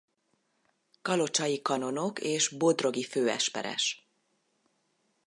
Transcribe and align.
Kalocsai 1.01 1.61
kanonok 1.61 2.19
és 2.19 2.47
bodrogi 2.49 3.03
főesperes. 3.03 4.07